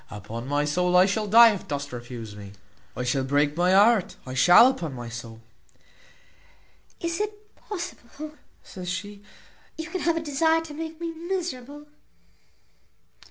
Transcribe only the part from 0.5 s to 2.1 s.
soul I shall die if dost